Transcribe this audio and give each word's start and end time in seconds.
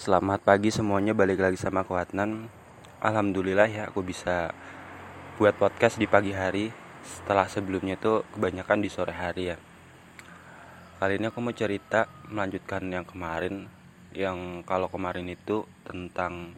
Selamat 0.00 0.40
pagi 0.40 0.72
semuanya, 0.72 1.12
balik 1.12 1.44
lagi 1.44 1.60
sama 1.60 1.84
aku 1.84 1.92
Adnan. 1.92 2.48
Alhamdulillah 3.04 3.68
ya 3.68 3.92
aku 3.92 4.00
bisa 4.00 4.48
buat 5.36 5.52
podcast 5.60 6.00
di 6.00 6.08
pagi 6.08 6.32
hari. 6.32 6.72
Setelah 7.04 7.44
sebelumnya 7.52 8.00
itu 8.00 8.24
kebanyakan 8.32 8.80
di 8.80 8.88
sore 8.88 9.12
hari 9.12 9.52
ya. 9.52 9.60
Kali 10.96 11.20
ini 11.20 11.28
aku 11.28 11.44
mau 11.44 11.52
cerita 11.52 12.08
melanjutkan 12.32 12.88
yang 12.88 13.04
kemarin. 13.04 13.68
Yang 14.16 14.64
kalau 14.64 14.88
kemarin 14.88 15.28
itu 15.28 15.68
tentang 15.84 16.56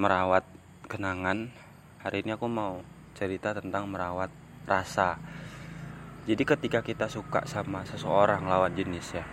merawat 0.00 0.48
kenangan. 0.88 1.52
Hari 2.00 2.24
ini 2.24 2.40
aku 2.40 2.48
mau 2.48 2.80
cerita 3.12 3.52
tentang 3.52 3.84
merawat 3.84 4.32
rasa. 4.64 5.20
Jadi 6.24 6.40
ketika 6.40 6.80
kita 6.80 7.12
suka 7.12 7.44
sama 7.44 7.84
seseorang 7.84 8.48
lawan 8.48 8.76
jenis 8.76 9.16
ya 9.16 9.24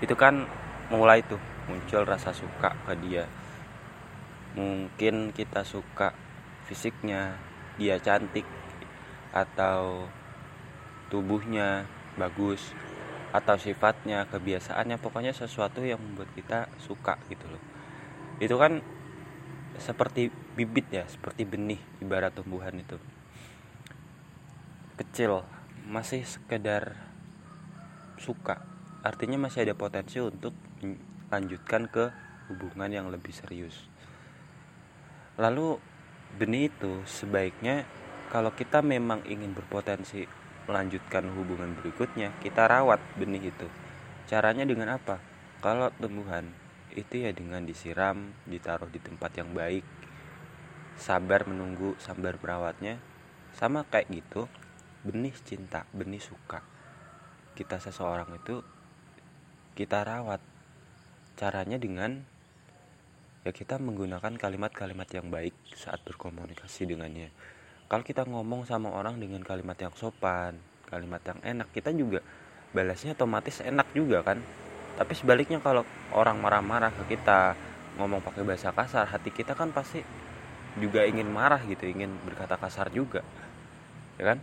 Itu 0.00 0.16
kan 0.16 0.48
mulai 0.90 1.22
tuh 1.22 1.38
muncul 1.70 2.02
rasa 2.02 2.34
suka 2.34 2.74
ke 2.88 2.94
dia. 3.04 3.28
Mungkin 4.58 5.30
kita 5.30 5.62
suka 5.62 6.16
fisiknya 6.66 7.36
dia 7.78 7.96
cantik 8.02 8.44
atau 9.32 10.08
tubuhnya 11.08 11.88
bagus 12.20 12.72
atau 13.32 13.56
sifatnya 13.56 14.28
kebiasaannya 14.28 15.00
pokoknya 15.00 15.32
sesuatu 15.32 15.80
yang 15.80 16.00
membuat 16.00 16.28
kita 16.36 16.68
suka 16.76 17.16
gitu 17.32 17.48
loh. 17.48 17.62
Itu 18.36 18.60
kan 18.60 18.84
seperti 19.80 20.28
bibit 20.52 20.92
ya 20.92 21.08
seperti 21.08 21.48
benih 21.48 21.80
ibarat 22.04 22.36
tumbuhan 22.36 22.76
itu. 22.76 23.00
Kecil 25.00 25.40
masih 25.88 26.28
sekedar 26.28 26.92
suka. 28.20 28.60
Artinya 29.00 29.48
masih 29.48 29.64
ada 29.64 29.74
potensi 29.74 30.20
untuk 30.20 30.52
lanjutkan 31.32 31.88
ke 31.88 32.10
hubungan 32.50 32.90
yang 32.90 33.06
lebih 33.08 33.32
serius. 33.32 33.88
Lalu 35.40 35.80
benih 36.36 36.68
itu 36.68 37.00
sebaiknya 37.08 37.88
kalau 38.28 38.52
kita 38.52 38.80
memang 38.80 39.24
ingin 39.28 39.52
berpotensi 39.56 40.24
melanjutkan 40.64 41.26
hubungan 41.34 41.74
berikutnya, 41.78 42.32
kita 42.38 42.64
rawat 42.70 43.02
benih 43.18 43.50
itu. 43.50 43.68
Caranya 44.30 44.62
dengan 44.62 44.94
apa? 44.94 45.18
Kalau 45.58 45.90
tumbuhan 45.98 46.46
itu 46.92 47.24
ya 47.24 47.32
dengan 47.32 47.64
disiram, 47.64 48.32
ditaruh 48.46 48.88
di 48.88 49.00
tempat 49.02 49.36
yang 49.36 49.50
baik, 49.52 49.84
sabar 50.96 51.44
menunggu, 51.48 51.96
sabar 51.98 52.38
merawatnya. 52.38 53.00
Sama 53.52 53.84
kayak 53.84 54.08
gitu, 54.08 54.48
benih 55.04 55.34
cinta, 55.44 55.84
benih 55.92 56.22
suka. 56.22 56.64
Kita 57.52 57.76
seseorang 57.76 58.32
itu 58.32 58.64
kita 59.76 60.04
rawat 60.04 60.40
caranya 61.42 61.74
dengan 61.74 62.22
ya 63.42 63.50
kita 63.50 63.74
menggunakan 63.82 64.38
kalimat-kalimat 64.38 65.10
yang 65.10 65.26
baik 65.26 65.50
saat 65.74 65.98
berkomunikasi 66.06 66.86
dengannya. 66.86 67.34
Kalau 67.90 68.06
kita 68.06 68.22
ngomong 68.22 68.62
sama 68.62 68.94
orang 68.94 69.18
dengan 69.18 69.42
kalimat 69.42 69.74
yang 69.74 69.90
sopan 69.98 70.54
kalimat 70.86 71.18
yang 71.26 71.42
enak 71.42 71.68
kita 71.74 71.90
juga 71.90 72.22
balasnya 72.70 73.18
otomatis 73.18 73.58
enak 73.58 73.90
juga 73.90 74.22
kan? 74.22 74.38
Tapi 74.94 75.18
sebaliknya 75.18 75.58
kalau 75.58 75.82
orang 76.14 76.38
marah-marah 76.38 76.94
ke 76.94 77.18
kita 77.18 77.58
ngomong 77.98 78.22
pakai 78.22 78.46
bahasa 78.46 78.70
kasar 78.70 79.10
hati 79.10 79.34
kita 79.34 79.58
kan 79.58 79.74
pasti 79.74 79.98
juga 80.78 81.02
ingin 81.02 81.26
marah 81.26 81.58
gitu 81.66 81.90
ingin 81.90 82.22
berkata 82.22 82.54
kasar 82.54 82.94
juga 82.94 83.26
ya 84.14 84.30
kan? 84.30 84.38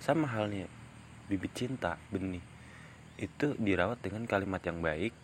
Sama 0.00 0.32
halnya 0.32 0.64
bibit 1.28 1.52
cinta 1.52 2.00
benih 2.08 2.40
itu 3.20 3.52
dirawat 3.60 4.00
dengan 4.00 4.24
kalimat 4.24 4.64
yang 4.64 4.80
baik 4.80 5.21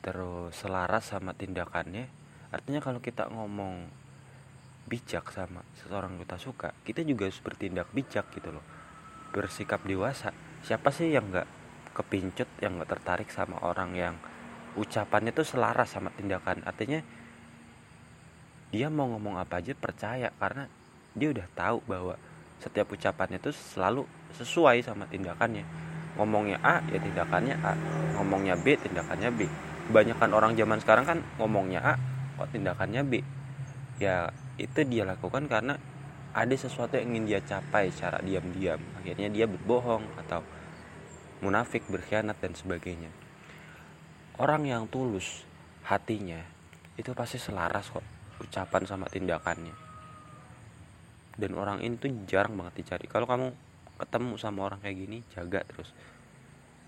terus 0.00 0.56
selaras 0.56 1.12
sama 1.12 1.36
tindakannya 1.36 2.08
artinya 2.50 2.80
kalau 2.80 2.98
kita 2.98 3.28
ngomong 3.30 4.00
bijak 4.90 5.30
sama 5.30 5.62
seseorang 5.78 6.18
kita 6.18 6.34
suka 6.34 6.74
kita 6.82 7.06
juga 7.06 7.30
harus 7.30 7.38
bertindak 7.38 7.86
bijak 7.94 8.26
gitu 8.34 8.50
loh. 8.50 8.66
Bersikap 9.30 9.86
dewasa. 9.86 10.34
Siapa 10.66 10.90
sih 10.90 11.14
yang 11.14 11.30
nggak 11.30 11.46
kepincut 11.94 12.50
yang 12.58 12.74
nggak 12.74 12.98
tertarik 12.98 13.30
sama 13.30 13.62
orang 13.62 13.94
yang 13.94 14.14
ucapannya 14.74 15.30
tuh 15.30 15.46
selaras 15.46 15.94
sama 15.94 16.10
tindakan? 16.10 16.66
Artinya 16.66 16.98
dia 18.74 18.90
mau 18.90 19.06
ngomong 19.14 19.38
apa 19.38 19.62
aja 19.62 19.78
percaya 19.78 20.34
karena 20.34 20.66
dia 21.14 21.30
udah 21.30 21.46
tahu 21.54 21.78
bahwa 21.86 22.18
setiap 22.58 22.90
ucapannya 22.90 23.38
tuh 23.38 23.54
selalu 23.54 24.02
sesuai 24.34 24.82
sama 24.82 25.06
tindakannya. 25.06 25.62
Ngomongnya 26.18 26.58
A 26.66 26.82
ya 26.90 26.98
tindakannya 26.98 27.54
A. 27.62 27.78
Ngomongnya 28.18 28.58
B 28.58 28.74
tindakannya 28.74 29.30
B 29.30 29.69
kebanyakan 29.88 30.30
orang 30.36 30.52
zaman 30.58 30.78
sekarang 30.82 31.04
kan 31.06 31.18
ngomongnya 31.40 31.80
A 31.80 31.94
kok 32.36 32.50
tindakannya 32.52 33.02
B? 33.06 33.12
Ya 34.00 34.32
itu 34.60 34.80
dia 34.84 35.08
lakukan 35.08 35.48
karena 35.48 35.80
ada 36.30 36.54
sesuatu 36.54 36.94
yang 36.94 37.16
ingin 37.16 37.24
dia 37.26 37.40
capai 37.42 37.90
secara 37.90 38.22
diam-diam. 38.22 38.78
Akhirnya 39.00 39.28
dia 39.32 39.46
berbohong 39.50 40.04
atau 40.26 40.44
munafik 41.40 41.88
berkhianat 41.88 42.38
dan 42.38 42.52
sebagainya. 42.54 43.10
Orang 44.40 44.68
yang 44.68 44.86
tulus 44.86 45.44
hatinya 45.84 46.40
itu 46.96 47.12
pasti 47.16 47.40
selaras 47.40 47.88
kok 47.88 48.04
ucapan 48.40 48.82
sama 48.86 49.06
tindakannya. 49.08 49.74
Dan 51.36 51.56
orang 51.56 51.80
ini 51.80 51.96
tuh 51.96 52.12
jarang 52.28 52.56
banget 52.56 52.84
dicari. 52.84 53.08
Kalau 53.08 53.24
kamu 53.24 53.48
ketemu 54.00 54.34
sama 54.40 54.60
orang 54.68 54.80
kayak 54.80 54.96
gini 54.96 55.18
jaga 55.32 55.60
terus. 55.64 55.92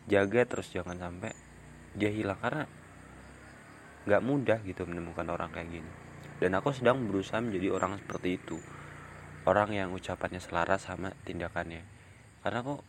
Jaga 0.08 0.44
terus 0.44 0.68
jangan 0.72 0.96
sampai 0.96 1.32
dia 1.96 2.12
hilang. 2.12 2.36
Karena 2.40 2.64
nggak 4.04 4.22
mudah 4.22 4.58
gitu 4.66 4.82
menemukan 4.86 5.26
orang 5.30 5.50
kayak 5.54 5.68
gini. 5.70 5.90
Dan 6.42 6.58
aku 6.58 6.74
sedang 6.74 7.06
berusaha 7.06 7.38
menjadi 7.38 7.70
orang 7.70 8.02
seperti 8.02 8.34
itu. 8.34 8.58
Orang 9.46 9.74
yang 9.74 9.94
ucapannya 9.94 10.42
selaras 10.42 10.90
sama 10.90 11.14
tindakannya. 11.22 11.86
Karena 12.42 12.58
aku 12.66 12.82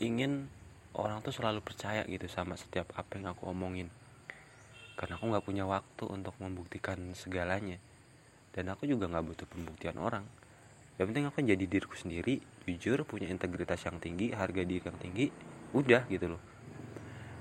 ingin 0.00 0.48
orang 0.96 1.24
tuh 1.24 1.32
selalu 1.32 1.64
percaya 1.64 2.04
gitu 2.04 2.28
sama 2.28 2.60
setiap 2.60 2.92
apa 2.96 3.16
yang 3.16 3.32
aku 3.32 3.48
omongin. 3.48 3.88
Karena 4.96 5.16
aku 5.16 5.32
nggak 5.32 5.44
punya 5.44 5.64
waktu 5.64 6.04
untuk 6.04 6.36
membuktikan 6.36 7.00
segalanya. 7.16 7.80
Dan 8.52 8.68
aku 8.68 8.84
juga 8.84 9.08
nggak 9.08 9.24
butuh 9.24 9.46
pembuktian 9.48 9.96
orang. 9.96 10.28
Yang 11.00 11.06
penting 11.16 11.24
aku 11.32 11.38
jadi 11.40 11.64
diriku 11.64 11.96
sendiri 11.96 12.44
jujur 12.68 13.02
punya 13.08 13.26
integritas 13.32 13.80
yang 13.88 13.96
tinggi 13.98 14.36
harga 14.36 14.62
diri 14.62 14.84
yang 14.84 15.00
tinggi 15.00 15.32
udah 15.72 16.04
gitu 16.12 16.36
loh. 16.36 16.42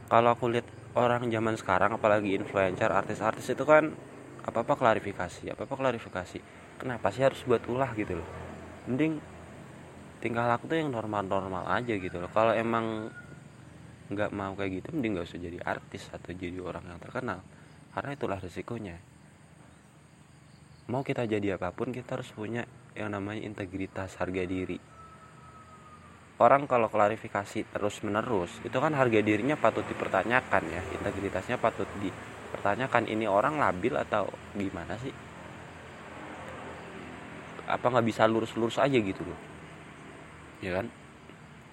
Kalau 0.07 0.31
aku 0.31 0.47
lihat 0.47 0.65
orang 0.97 1.29
zaman 1.29 1.53
sekarang 1.53 1.97
apalagi 1.97 2.33
influencer 2.33 2.89
artis-artis 2.89 3.53
itu 3.53 3.61
kan 3.61 3.93
apa 4.41 4.65
apa 4.65 4.73
klarifikasi 4.73 5.53
apa 5.53 5.67
apa 5.69 5.75
klarifikasi. 5.77 6.39
Kenapa 6.79 7.11
sih 7.11 7.21
harus 7.27 7.43
buat 7.43 7.61
ulah 7.69 7.91
gitu 7.93 8.17
loh? 8.17 8.29
Mending 8.87 9.19
tingkah 10.23 10.47
laku 10.47 10.71
tuh 10.71 10.79
yang 10.79 10.89
normal-normal 10.89 11.67
aja 11.69 11.93
gitu 11.93 12.17
loh. 12.17 12.31
Kalau 12.31 12.55
emang 12.55 13.11
nggak 14.09 14.31
mau 14.33 14.57
kayak 14.57 14.81
gitu 14.81 14.87
mending 14.97 15.19
nggak 15.19 15.27
usah 15.29 15.37
jadi 15.37 15.59
artis 15.61 16.09
atau 16.09 16.33
jadi 16.33 16.57
orang 16.57 16.87
yang 16.87 16.97
terkenal. 16.97 17.45
Karena 17.93 18.11
itulah 18.15 18.39
resikonya. 18.41 18.97
Mau 20.89 21.05
kita 21.05 21.29
jadi 21.29 21.59
apa 21.61 21.69
pun 21.69 21.93
kita 21.93 22.17
harus 22.17 22.33
punya 22.33 22.65
yang 22.97 23.13
namanya 23.13 23.45
integritas 23.45 24.17
harga 24.17 24.41
diri 24.49 24.98
orang 26.39 26.65
kalau 26.71 26.87
klarifikasi 26.87 27.67
terus 27.67 27.99
menerus 27.99 28.63
itu 28.63 28.79
kan 28.79 28.95
harga 28.95 29.19
dirinya 29.19 29.59
patut 29.59 29.83
dipertanyakan 29.85 30.63
ya. 30.71 30.81
Integritasnya 30.95 31.59
patut 31.59 31.87
dipertanyakan 31.99 33.11
ini 33.11 33.27
orang 33.27 33.59
labil 33.59 33.99
atau 33.99 34.31
gimana 34.55 34.95
sih? 35.03 35.11
Apa 37.67 37.85
nggak 37.91 38.07
bisa 38.07 38.23
lurus-lurus 38.25 38.79
aja 38.79 38.97
gitu 38.97 39.21
loh? 39.21 39.39
Ya 40.63 40.79
kan? 40.79 40.87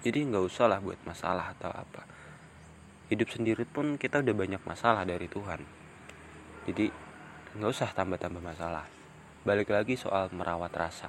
Jadi 0.03 0.19
nggak 0.29 0.43
usah 0.45 0.69
lah 0.69 0.83
buat 0.83 0.99
masalah 1.07 1.55
atau 1.57 1.71
apa. 1.71 2.03
Hidup 3.07 3.31
sendiri 3.31 3.63
pun 3.63 3.95
kita 3.95 4.19
udah 4.19 4.35
banyak 4.35 4.61
masalah 4.67 5.07
dari 5.07 5.31
Tuhan. 5.31 5.63
Jadi 6.67 6.91
nggak 7.55 7.71
usah 7.71 7.89
tambah-tambah 7.95 8.43
masalah. 8.43 8.83
Balik 9.47 9.71
lagi 9.71 9.95
soal 9.95 10.27
merawat 10.35 10.75
rasa. 10.75 11.07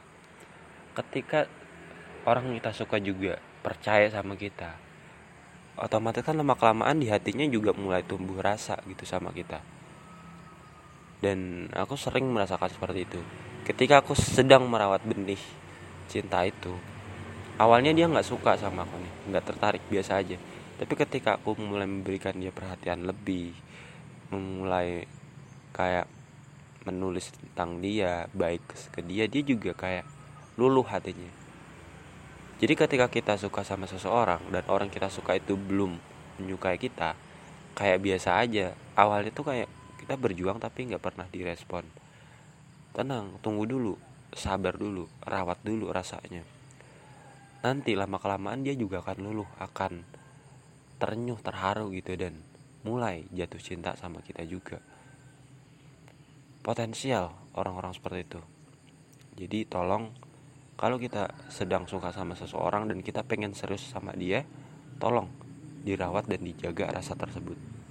Ketika 0.95 1.51
orang 2.23 2.55
kita 2.55 2.71
suka 2.71 3.03
juga 3.03 3.48
percaya 3.61 4.09
sama 4.09 4.39
kita. 4.39 4.75
Otomatis 5.79 6.27
kan 6.27 6.35
lama 6.35 6.59
kelamaan 6.59 6.99
di 6.99 7.07
hatinya 7.07 7.47
juga 7.47 7.71
mulai 7.75 8.03
tumbuh 8.03 8.43
rasa 8.43 8.79
gitu 8.91 9.07
sama 9.07 9.31
kita. 9.31 9.63
Dan 11.23 11.71
aku 11.75 11.95
sering 11.95 12.27
merasakan 12.31 12.71
seperti 12.71 13.07
itu. 13.07 13.21
Ketika 13.67 14.03
aku 14.03 14.15
sedang 14.19 14.67
merawat 14.67 15.03
benih 15.07 15.39
cinta 16.09 16.43
itu 16.43 16.73
awalnya 17.61 17.93
dia 17.93 18.09
nggak 18.09 18.25
suka 18.25 18.57
sama 18.57 18.87
aku 18.87 18.97
nih 18.97 19.13
nggak 19.31 19.45
tertarik 19.45 19.83
biasa 19.87 20.19
aja. 20.19 20.39
Tapi 20.79 20.95
ketika 20.95 21.39
aku 21.39 21.59
mulai 21.59 21.87
memberikan 21.87 22.35
dia 22.39 22.55
perhatian 22.55 23.07
lebih 23.07 23.55
memulai 24.31 25.07
kayak 25.75 26.07
menulis 26.87 27.35
tentang 27.35 27.83
dia 27.83 28.31
baik 28.33 28.63
ke 28.95 29.01
dia 29.03 29.27
dia 29.29 29.43
juga 29.43 29.75
kayak 29.75 30.07
luluh 30.57 30.87
hatinya 30.87 31.48
jadi 32.59 32.75
ketika 32.75 33.07
kita 33.07 33.39
suka 33.39 33.63
sama 33.63 33.87
seseorang 33.87 34.43
dan 34.51 34.67
orang 34.67 34.91
kita 34.91 35.07
suka 35.07 35.39
itu 35.39 35.55
belum 35.55 35.95
menyukai 36.43 36.75
kita 36.75 37.15
kayak 37.79 38.03
biasa 38.03 38.43
aja. 38.43 38.75
Awalnya 38.99 39.31
tuh 39.31 39.47
kayak 39.47 39.71
kita 40.03 40.19
berjuang 40.19 40.59
tapi 40.59 40.91
nggak 40.91 40.99
pernah 40.99 41.31
direspon. 41.31 41.87
Tenang 42.91 43.39
tunggu 43.39 43.63
dulu 43.63 43.95
sabar 44.35 44.75
dulu 44.75 45.07
rawat 45.23 45.63
dulu 45.63 45.95
rasanya. 45.95 46.43
Nanti 47.63 47.95
lama 47.95 48.19
kelamaan 48.19 48.67
dia 48.67 48.75
juga 48.75 49.07
akan 49.07 49.19
luluh 49.23 49.47
akan 49.63 50.03
terenyuh 50.99 51.39
terharu 51.39 51.95
gitu 51.95 52.19
dan 52.19 52.43
mulai 52.83 53.31
jatuh 53.31 53.63
cinta 53.63 53.95
sama 53.95 54.19
kita 54.19 54.43
juga. 54.43 54.83
Potensial 56.67 57.39
orang-orang 57.55 57.95
seperti 57.95 58.27
itu. 58.27 58.41
Jadi 59.39 59.63
tolong 59.71 60.11
kalau 60.79 60.97
kita 60.97 61.35
sedang 61.51 61.91
suka 61.91 62.15
sama 62.15 62.39
seseorang 62.39 62.87
dan 62.87 63.03
kita 63.03 63.27
pengen 63.27 63.51
serius 63.51 63.83
sama 63.83 64.15
dia 64.15 64.47
tolong 65.03 65.27
dirawat 65.83 66.31
dan 66.31 66.47
dijaga 66.47 66.95
rasa 66.95 67.19
tersebut 67.19 67.59